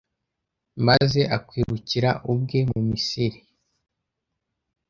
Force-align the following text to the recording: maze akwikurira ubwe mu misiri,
maze 0.87 1.19
akwikurira 1.37 2.09
ubwe 2.31 2.59
mu 2.71 2.79
misiri, 2.89 3.39